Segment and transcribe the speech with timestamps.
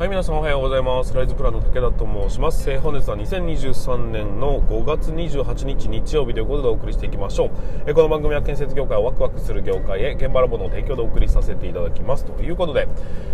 [0.00, 1.12] はい、皆さんおはようございます。
[1.12, 2.70] ライズプランの武田と申します。
[2.70, 7.50] えー、本日は2023年の5月28日日曜日ということでお送りしていきましょう。
[7.84, 12.24] えー、この番組は建設業界をワクワクする業界へ現場ラボの提供でお送りさせていただきます。
[12.24, 12.88] ということで、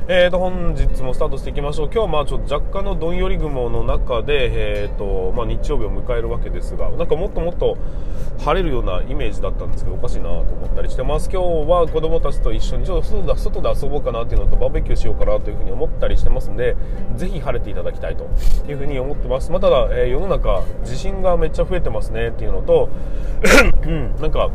[0.09, 1.87] えーと、本日もスタートしていきましょう。
[1.87, 7.79] 今日はまあちょっと若干のどんより雲の中で、えーと、まあ日曜日を迎えるわけですが、なんかもっともっと
[8.41, 11.31] 晴れるようなイメージだったんですけど、おかしいなと思ったりしてます。
[11.31, 16.75] 今日は子供たちと一緒にちょっと外で遊ぼうかなっていうのとバーベキューしようかなというふうに思ったりしてますんで、
[17.15, 18.25] ぜひひ晴れていただきたいと
[18.69, 22.89] いうふうに思ってます、まあ、ただ、えー、世の中地震がめっちゃ増えてますねっていうのと
[24.21, 24.51] なんか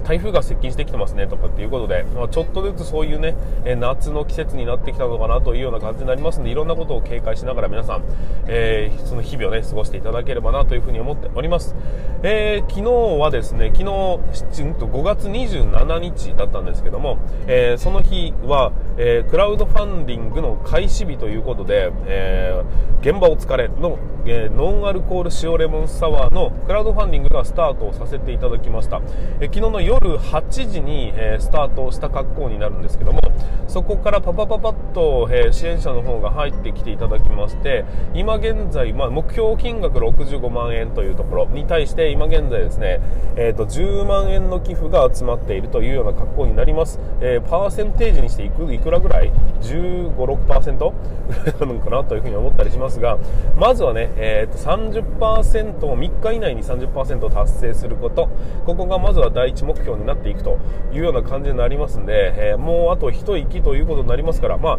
[0.00, 8.04] 台風が接近してきてますねとかっていうことで、まあ、ちょっとずつそういうね、え夏の季節になってきたのかなというような感じになりますのでいろんなことを警戒しながら皆さん、
[8.46, 11.74] えー、その日々をね過ごしていただければなというふうに思っております、
[12.22, 22.62] えー、昨日はですね昨日5月27日だったんですけども、えー、その日は、えクラウドファンディングの開始日ということで、え
[23.00, 29.00] 現場お疲れの、えノンアルコール塩レモンサワーのクラウドファンディングがスタートをさせていただきました、
[29.40, 33.20] え昨日の夜8時に、え、スタートした格好になるんですけども
[33.68, 37.84] そこからパパパパッと、え、支援者の方が入ってきていただきまして
[38.14, 43.00] 今現在、まあ、目標金額65万円というところに対して今現在ですね、
[43.36, 53.18] えーと、10万円の寄付が集まっているというような格好になります、えー、パーセンテージにしていくいくらぐらい？1 5 6%なのかなというふうに思ったりしますが
[53.56, 58.28] まずはね、えーと、30%を3日以内に30%を達成すること。
[58.64, 60.58] ここがまずは第一目標になっていくと
[60.92, 64.78] いうような感じになりますんで、えー、もうあと一息ということになりますから、まあ、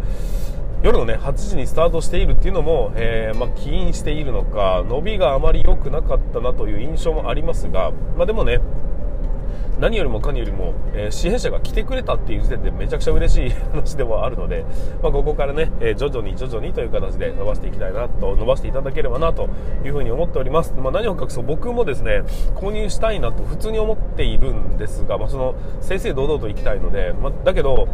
[0.83, 8.59] 夜のね8時にスタートしているっていうのも、えー、まあ、起因しているのか伸びがあまり良くなかったなという印象もありますが、まあ、でもね
[9.81, 14.63] 何よりもかによりも、えー、支援者が来てくれたっていう時点でめちゃくちゃ嬉しい 話ではあるので、
[15.01, 19.49] まあ、ここからね、えー、徐々に徐々にという形で伸ばしていきたいなと伸ばしていただければなと
[19.83, 22.21] いうふうに思っております、まあ、何を隠そう僕もですね
[22.55, 27.87] 購入したいなと普通に思っているんですが、まあ、その正々堂々と行きたいので、まあ、だけど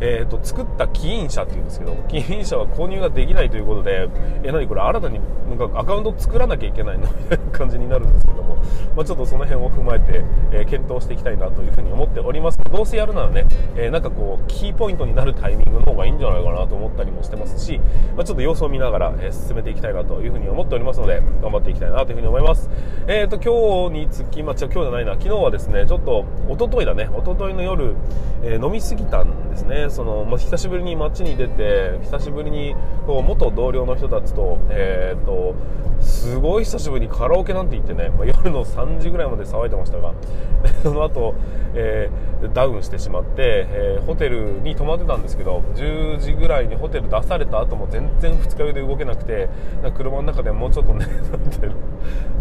[0.00, 4.08] えーと、作った起因者っていうんですけど起因者は購入ができないということで
[4.42, 8.56] え何これ新たになんかアカウント作らなきゃいけないのみたいな感じになるんですけども、
[8.96, 12.58] まあ、ちょっとその辺を踏まえて、えー、検討していきたいなというふうに思っております。
[12.58, 13.46] どうせやるならね、
[13.76, 17.80] えー、なんかこうキーポイントになるタイミングの方がいいんじゃないかなと思ったりもしてますし、
[18.16, 22.68] まあ、ちょっと様子を見ながら、えー、進めていきたいなというふうに思っておりますので頑張っていきたいなというふうに思います。
[23.06, 27.94] えっ、ー、と今日につきまあ今日じゃないな昨日はですねちょっと一昨日だね一昨日の夜、
[28.42, 29.85] え飲みすぎたんですね。
[29.90, 32.74] その、まあ、久しぶりに街に出て久しぶりに
[33.06, 35.54] こう元同僚の人たちと,、えーと、
[36.00, 40.14] すごい久しぶりにカラオケなんて行ってね、まあ、夜の3時ぐらいまで騒いでましたが
[40.82, 41.34] その後、
[41.74, 49.48] えー、ダウンしてしまって、えー、ホテルに泊まってたんですけど10時ぐらいにホテル出された後も全然二日酔いで動けなくて
[49.82, 51.68] な車の中でもうちょっとね なんて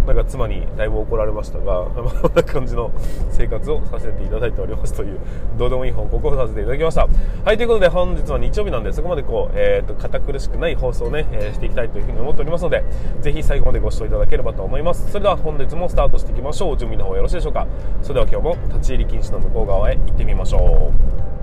[0.05, 2.91] なんか妻にだいぶ怒られましたが、 こんな感じの
[3.31, 5.19] 生活をさせていただいておりますという
[5.57, 7.07] どうでもいい報告をさせていただきました。
[7.45, 12.83] はいということで本日は日曜日なんでそこまでこう、えーと、堅苦しくない放送をね、えー、していきたいというふうに思っておりますので
[13.21, 15.11] ぜひ最後までご視聴いただければと思います。
[15.11, 16.75] それでは本日もスタートしていきましょう。
[16.75, 17.67] 準備の方よろしいでしょうか。
[18.01, 21.34] それでは今日も立ち入り禁止の向こう側へ行ってみましょう。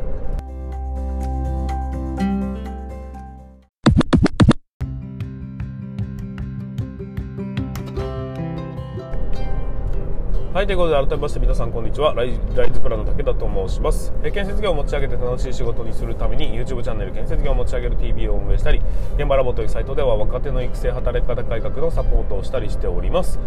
[10.52, 12.12] はい、ということで改めまして皆さんこんにちは。
[12.12, 14.12] ライライズプランの武田と申します。
[14.22, 18.82] え建設業を持ち上げて楽しい仕事にするために YouTube チャンネル建設業を持ち上げる TV を運営したり、
[19.16, 23.40] 現場ラボというサイトでは若手の育成働き方改革のサポートをしたりしております。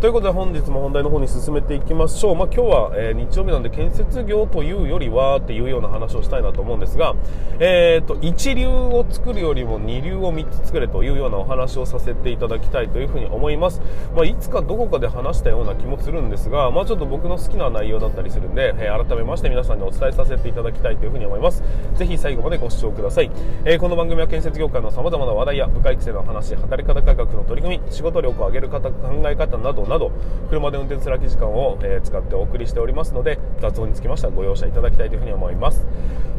[0.00, 2.36] ということで本日も本題の方に進めていきましょう。
[2.36, 7.14] まあ、今日は、え、日曜日なんで建設業というよりはっていうような話をしたいなと思うんですが、
[7.58, 13.82] えーと、一流を作るよりも二流を3つ作れというようなお話をさせていただきたいというふうに思います。
[14.14, 21.62] まあ、いつかどこかで話したような気もするんですが、まあ、ちょっと僕の好きな内容だったりするんで、えー、改めまして皆さんにお伝えさせていただきたいというふうに思います。
[21.94, 23.30] ぜひ最後までご視聴ください、
[23.64, 30.10] えー、この番組は建設業界の様々な話題や部下育成の話働き方改革の取り組み仕事力を上げる方考え方などなど
[30.48, 35.86] 車で運転する空き時間を、えー、使ってお送りしておりますので雑音につきましてはご容赦いただきたいというふうに思います。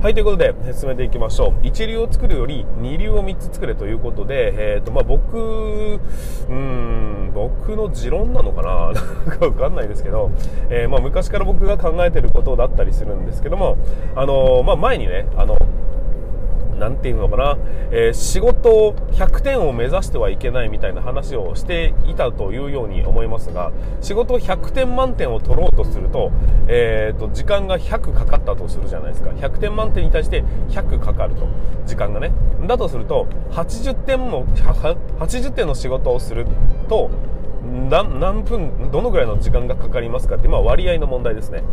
[0.02, 1.54] はいということで進めていきましょう。
[1.62, 6.00] 一流を作るより二流を3つ作れということで、えーとまあ、僕
[6.50, 8.92] うん僕の持論なのかな？
[9.26, 10.32] なんか分かんないですけど、
[10.70, 13.78] えー、まあ、昔から僕が考えてることだったりするんですけども、
[14.16, 15.58] あのー、まあ、前にねあの
[16.82, 17.58] 何て言うのかな、
[17.92, 23.72] えー、仕事を100点を目指してはいけないみたいな話をしていたというように思いますが
[24.02, 26.32] 仕事100点満点を取ろうとすると,、
[26.68, 29.30] えーと、時間が100かかったとするじゃないですか。
[29.30, 31.46] 100点満点に対して100かかると
[31.86, 32.32] 時間がね。
[32.66, 36.48] だとすると80点も80点の仕事をする
[36.90, 37.12] と
[37.72, 41.64] 何分どのぐらいの時間がかかりますかって、まあ、割合の問題ですね。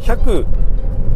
[0.00, 0.46] 100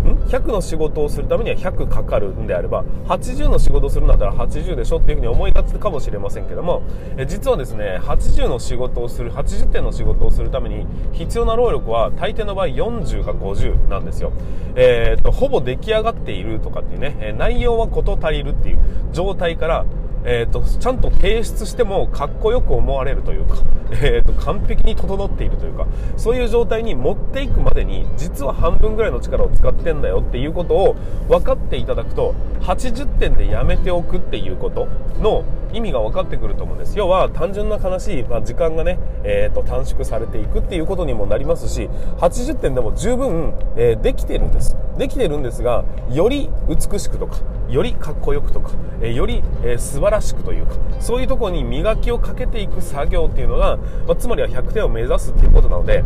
[0.02, 6.82] 100の仕事をするためには100かかるんであれば80の仕事をするんだったら80でしょっていうふうに思いがちかもしれませんけども
[7.16, 14.32] え実はですね80の仕事をする80点の仕事をするために必要な労力は大抵の場合40か50なんですよ、
[14.74, 18.78] えー、っとほぼ出来上がっているとかっていうね内容は事足りるっていう
[19.12, 19.86] 状態から
[20.24, 23.56] えーと、ちゃんと提出してもかっこよく思われるというか、
[23.92, 25.86] えーと、完璧に整っているというか
[26.16, 30.96] そういう状態に持っていくまでに実は半分ぐらいの力を使ってんだよっていうことを
[31.28, 34.86] 分かっていただくと80点でやめておくっていうこと
[35.20, 36.98] の意味が分かってくると思うんです。
[36.98, 44.76] 要は単純な話、まあ、時間がね、えーと、短縮されていくっていうことにもなりますし80点でも十分、えー、できてるんです。
[44.98, 47.38] できてるんですがより美しくとか
[47.70, 56.04] よりかっこよくとか、えー、より、えー、素晴らしいらしくというかそういうところに磨きをかけていく作業っていうのが、まあ、つまりは100点を目指すっていうことなので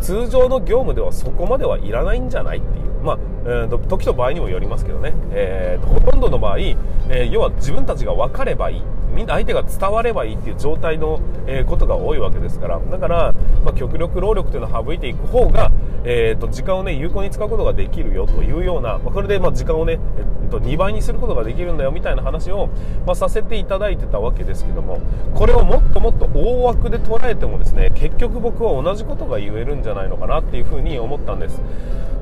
[0.00, 2.88] 通常の業務ではそこまではいらないんじゃないっていう。
[3.02, 8.82] まあ、えー、時と場合にもよりますけどね、えー、ほとんどの場合、えー、要は自分たちが分かればいい。
[9.26, 12.78] 相手が伝わればいいっていう状態の、え、ことが多いわけですから。
[12.78, 13.34] だから、
[13.64, 15.70] まあ、極力労力というのを省いていく方が、
[16.04, 22.68] えーと、時間をね有効に使うことができるよというような、まあ、これでま時間をね、えーと、2倍にすることができるんだよみたいな話を、
[23.06, 25.00] まあ、させていただいてたわけですけども
[25.34, 31.60] これをもっともっと大枠で捉えてもですね結局僕は同じことが言えるんじゃないのかなっていうふうに思ったんです。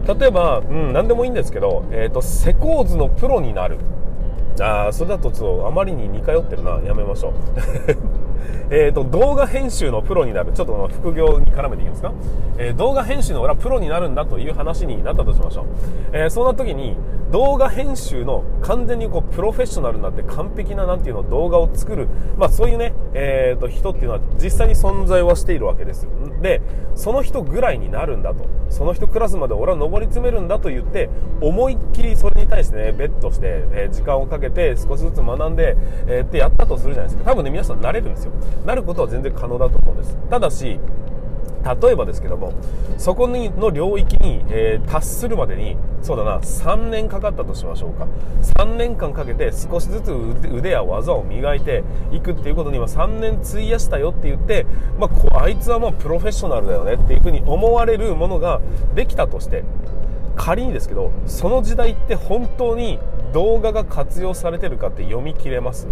[0.07, 3.79] 例えば、うん、何でもいいんですけど、えーと施工図のプロになる。
[4.61, 6.81] ああそれだとちょっとあまりに似通ってるな。
[6.85, 7.33] やめましょう。
[8.71, 10.53] えと動画編集のプロになる。
[10.53, 12.13] ちょっと副業に絡めていきますか、
[12.59, 15.65] えー、動画編集の俺はプロになるんだという話になったとしましょう、
[16.13, 16.97] えー、そんな時に
[17.31, 26.07] 動画編集の完全にこうプロフェッショナルになって完璧ななんていうの動画を作る、まあ、そういうね、えー、と人っていうのは実際に存在はしているわけです。
[26.41, 26.61] で
[26.95, 28.47] その人ぐらいになるんだと。
[28.69, 31.09] その人クラスまで俺は上り詰めるんだと言って
[31.41, 35.77] 思いっきりそれに対してねベットして、え時間をかけて少しずつ学んで、
[36.09, 37.31] えってやったとするじゃないですか。
[37.31, 38.33] 多分ね皆さん慣れるんですよ。
[38.65, 40.17] なることは全然可能だと思うんです。
[40.29, 40.81] ただし
[41.75, 42.53] 例えばですけども
[42.99, 48.07] そこの領域に、えー、達するまでにそうだな3年かかったとしましょうか。
[48.43, 51.83] 3年間かけて少しずつ腕や技を磨いて
[52.13, 54.67] いくっていうことには3年費やしたよって言って、
[54.99, 58.61] まあ、あいつはまあプロフェッショナルだよねっていうふうに思われるものが
[58.95, 59.65] できたとして
[60.37, 62.99] 仮にですけどその時代って本当に
[63.33, 65.89] 動画が活用されてるかって読み切れます。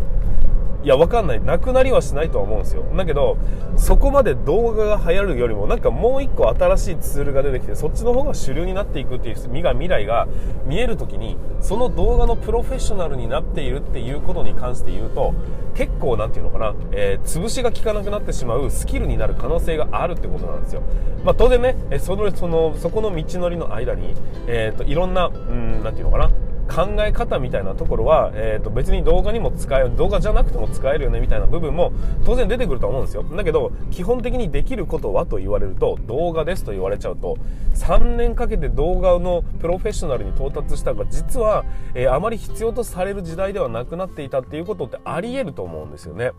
[0.84, 1.42] いや、わかんない。
[1.42, 2.84] なくなりはしないとは思うんですよ。
[2.94, 3.38] だけど、
[3.78, 10.28] そこまで動画が流行るよりも、なんかもう一個新しいツールが出てきて、そっちの方が主流になっていくっていう未が未来が
[10.66, 15.32] 見えるときに、その動画のプロフェッショナルになっているっていうことに関して言うと、
[15.74, 20.82] 結構なんていうのかな、えー、潰しが効かなくなってしまうスキルになる可能性があるってことなんですよ。
[21.24, 24.14] まあ当然ね、その、その、そこの道のりの間に、
[24.46, 26.30] えっ、ー、と、いろんな、うん、なんていうのかな、
[26.68, 31.92] 考え方みたいなところは、えー、と別に動画にも使える動画じゃなくても使えるよねみたいな部分も
[32.24, 33.22] 当然出てくると思うんですよ。
[33.22, 37.38] だけど基本的にできることはと言われると動画ですと言われちゃうと
[37.74, 41.64] 3年かけて動画のプロフェッショナルに到達したが実は、
[41.94, 46.32] えー、あまり必要とされる時代ではなくなっていたっていうことってあり得ると思うんですよね。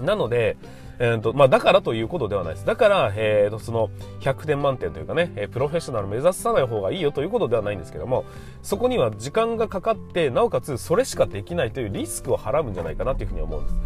[0.00, 0.56] なので
[1.00, 2.66] えーとまあ、だからということではないです。
[2.66, 3.90] だから、えーと、その
[4.20, 8.24] 100点満点というかね、えプロフェッショナル目指さない方がいいよということではないんですけども、
[8.62, 13.76] そこには時間がかかって、なおかつそれしかできないというリスクを払うんじゃないかなというふうに思うんです。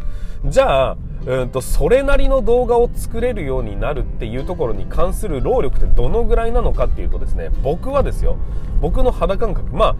[0.47, 8.37] じゃあ、うんと、それなりの動画を作れるようになるっていうところに関する労力ってどのぐらいなのかっていうとですね、僕はですよ、
[8.81, 9.95] 僕の肌感覚、ま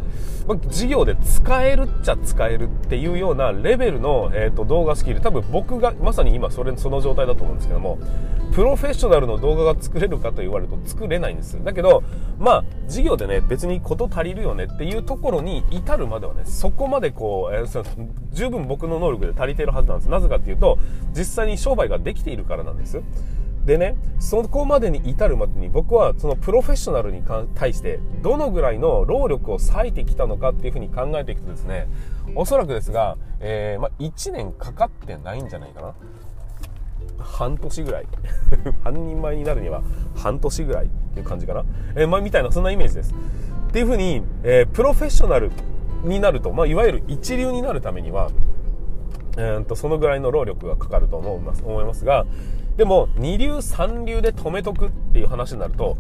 [0.49, 7.99] あ、授業で使えるっちゃ使えるっていうようなレベルの、えーと、動画スキル、多分僕がまさに今それ、その状態だと思うんですけども、
[8.53, 11.59] プロフェッショナルの動画が作れるかと言われると作れないんです。
[11.65, 12.03] だけど、
[12.39, 20.11] まあ、授業でね、別に事足りるよねっていうところに至るまではね、そこまでこう、えー、十分僕の能力で足りているはずなんです。
[20.11, 20.79] なぜかっていうと、
[21.17, 23.03] 実際に商売ができているからなんです。
[23.65, 27.23] でね、そこまでに至るまでに僕はそのプロフェッショナルに
[27.55, 31.87] 対してどのぐらいの労力を割いてきたのかっていうふうに考えていくとですね、
[32.35, 35.95] おそらくですが、えー、まあ、1年かかってないんじゃないかな。
[37.19, 38.07] 半年ぐらい
[38.83, 39.83] 半人前になるには
[40.17, 41.65] 半年ぐらいっていう感じかな、
[41.95, 43.15] えー、まあ、みたいなそんなイメージです
[43.69, 45.51] っていうふうに、えー、プロフェッショナル
[46.05, 48.31] になると、まあ、いわゆる一流になるためには、
[49.37, 52.27] えー、とそのぐらいの労力がかかると思います思いますが
[52.77, 55.97] でも二流三流で止めとくっていう話になると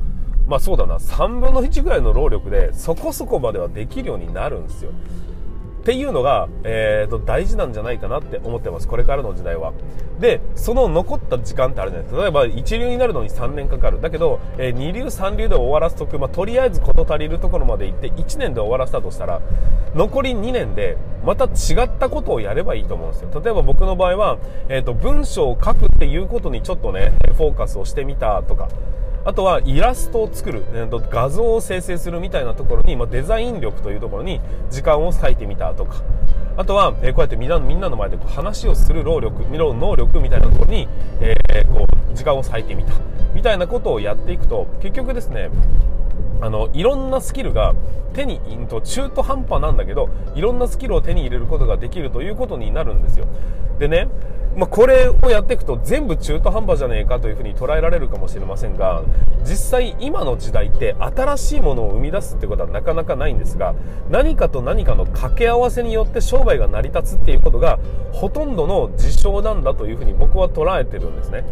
[0.47, 4.91] まあそうだな3分の1ぐらいの労力でそこそこまではできるようになるんですよ。
[5.83, 8.87] っていうのが、えーと、大事なんじゃないかなって思ってます。
[8.87, 9.73] これからの時代は。
[10.21, 12.23] でその残った時間ってあるじゃないですか。
[12.23, 14.01] 例えば一流になるのに3年かかる。
[14.01, 19.41] だけど、えー、二流三流で終わらせとく、まあ、とりあえず事足りるところまで行って1年で終わらせたとしたら
[19.97, 23.31] 残り2年でまた違ったことをやればいいと思うんですよ。
[23.43, 28.69] 例えば僕の場合は、えーと文章を書くっていうことにちょっとねフォーカスをしてみたとか
[29.25, 36.03] あとはイラストを作る、えー、と画像を生成するみたいなところに、まあ、デザイン力というところに時間を割いてみたとか。
[36.55, 40.87] あとは、えー、こうやってみんなみんなの前でこう話をする労力能力みたいなところに、
[41.21, 42.93] えー、こう時間を割いてみた
[43.35, 45.49] みたいなことをやっていくと結局ですね
[46.43, 47.75] あのいろんなスキルが
[48.13, 53.27] 手に中途半端なんだけどいろんなスキルを手に入れることができるということになるんですよ。
[53.79, 54.09] でね
[54.57, 59.03] まあ、これをやっていくと全部中途半端じゃねえかというふうに捉えられるかもしれませんが
[59.45, 63.75] 実際今の時代って新しいものを生み出すってことはなかなかないんですが
[64.11, 67.79] 何かと何かの掛け合わせによって商売が成り立つっていうことが
[68.13, 71.45] ほとんどの事象なんだというふうに僕は捉えてるんですね。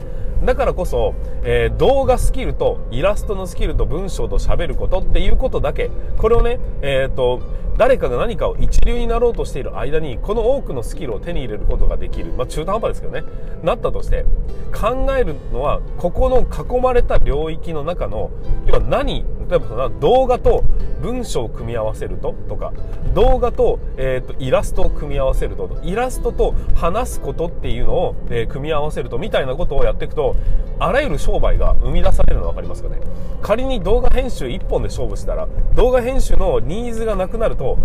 [0.45, 7.41] だからこそ、えー、動画スキルとイラストのスキルと文章と喋ることっていうことだけこれをね、えーと
[7.81, 13.25] 誰かが何かを一流になろうとしている間にこの多くのスキルを手に入れることができる、まあ、中途半端ですけどね。
[13.63, 14.27] なったとして
[14.71, 18.31] 考えるのはここの囲まれた領域の中の
[18.67, 20.65] 要は何例えばその動画と
[21.03, 22.73] 文章を組み合わせるととか
[23.15, 30.37] 動画と,、えーと、イラストを組み合わせるとイラストと話すことっていうのを、えー、組み合わせるとみたいなことをやっていくと
[30.79, 32.99] あらゆる商売が生み出されるの分かりますかね？
[33.43, 37.79] 仮に動画編集1本で勝負したら動画編集のニーズがなくなると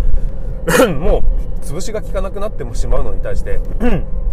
[1.00, 3.60] もう潰しが効かなくなってもしまうのに対して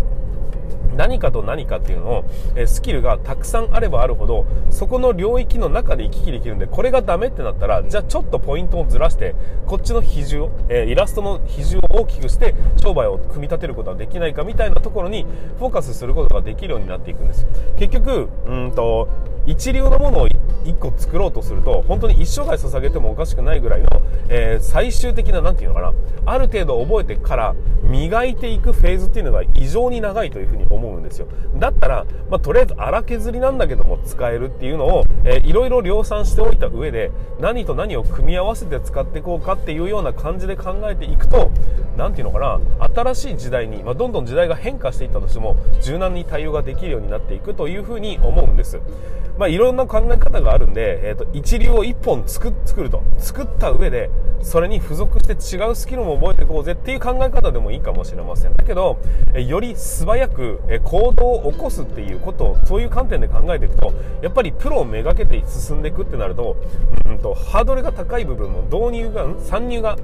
[1.03, 9.35] 何かと何かっていうのを、えスキルがたくさんあればあるほどそこの領域の中で行き来できるんでこれがダメってなったらじゃあちょっとポイントをずらして
[9.67, 15.27] こっちの比重を、えイラストの比重を大きくして商売を組み立てることはできないかみたいなところに
[15.59, 19.09] フォーカスすることができるようになっていくんです結局うんと
[19.45, 20.29] 一流のものを
[20.65, 23.89] 1個作ろうとすると本当に一生涯捧げてもおかしくないぐらいの、
[24.29, 25.93] えー、最終的な何て言うのかな。
[26.25, 31.27] ある程度覚えてから磨いていくフェーズっていうのが異常に長いというふうに思うんですよ。
[31.57, 41.51] だったら、まあ、とりあえず荒削りなんだけども使えるっていうのを、えー、いろいろ量産しておいた上で何と何を組み合わせて使っていこうかっていうような感じで考えていくと
[41.97, 48.81] 何て言うのかな新しい時代に、まあ、どんどん時代が変化していったとしても柔軟に対応ができるようになっていくというふうに思うんです。
[49.39, 53.03] まあ、いろんな考え方があるんで、えーと、一流を1本作作ると。
[53.19, 54.11] 作った上で
[54.43, 58.55] それに付属して違うスキルも覚えていこうぜっていう考え方でもいいかもしれません。
[58.55, 58.99] だけど、
[59.35, 66.57] えより素早く、行動を起こすっていうことそういう観点で考えていくとやっぱりプロをめがけて進んでいくってなると,、
[67.07, 69.97] うんとハードルが高い部分の導入が参入が、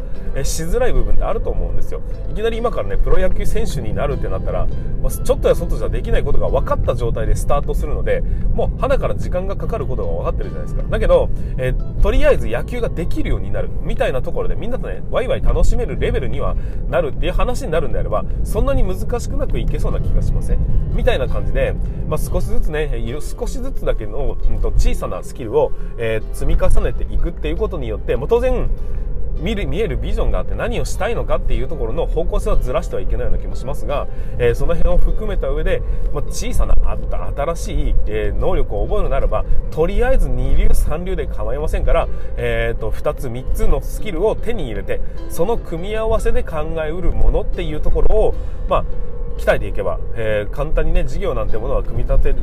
[0.45, 2.03] しづらい部分ってあると思うんですよ。
[2.31, 4.67] いきなり今からねプロ野球選手になるってなったら、
[5.03, 8.21] まあ、ちょっとや外じゃできないことが分かった状態でスタートするので
[8.53, 10.83] もう花から時間がかかることが分かってるじゃないですか。
[10.83, 16.57] だけど、えー、とりあえず野球ができるようになるみたいなところでみんなとねワイワイ楽しめるレベルには
[16.89, 20.59] なるっていう話になるんであればそんなに難しくなくいけそうな気がしません？
[20.95, 21.75] みたいな感じで、
[22.09, 28.69] まあ、少しずつね少しずつだけの、うん、と小さなスキルを、えー、積み重ねていくっていうことによって、も当然
[29.41, 36.75] 見る見えるビジョンがあって何をしたいのかっていうところの方向性はずらしてはいけないような気もしますが、えー、その辺を含めた上で、まあ、小さな
[37.37, 48.35] 新しい、えー、能力を覚えるならばとりあえず二流三流で構いませんから、えーと、2つ3つのスキルを手に入れてその組み合わせで考えうるものっていうところを、
[48.69, 48.85] まあ
[49.39, 52.37] 鍛えていけば、えー、簡単にね事業なんてものは組み立てる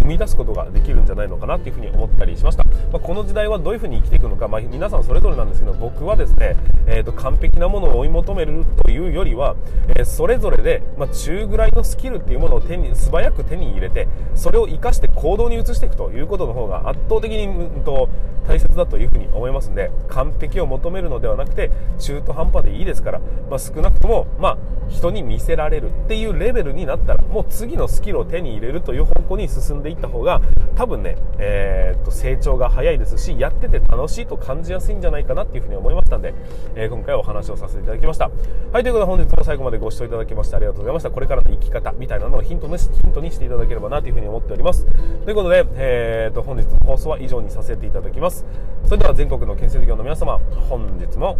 [0.00, 6.56] 生み出すことができるんじゃないのかなっていうふうに思ったりしました、まあ、この時代はどういうふうに生きていくのか、まあ、皆さんそれぞれなんですけど僕はですね、
[6.86, 9.56] えーと、完璧なものを追い求めるというよりは、
[9.88, 18.08] えー、それぞれで、まあ、中ぐらいのスキルっていうものを手に素早く手に入れてそれを生かして行動に移していくということの方が圧倒的に、うんと、
[18.46, 24.58] 大切だというふうに思いますので完璧を求めるのではなくて中途半端でいいですから、まあ、少なくとも、まあ、
[24.88, 30.40] 人に見せられるっていういうレベルになったらもう次のスキルを手に入れるという方向に進んでいった方が
[30.76, 36.34] 多分ね、えー、っと成長が早いですしやってて楽しいと感じやすいんじゃないかなっていうふうに思いましたんで、
[36.76, 38.30] えー、今回お話をさせていただきました。
[38.72, 41.10] はいということで本日も最後までご視聴いただきましてありがとうございました。
[41.10, 42.20] これからの生き方みた。
[42.20, 44.86] いなのをヒントにヒントにしていただければなというふうに思っております
[45.24, 48.44] ということで、えー、っと本日の放送は以上にさせていただきます
[48.84, 51.38] それでは全国の建設業の皆様本日も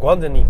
[0.00, 0.44] ご安全に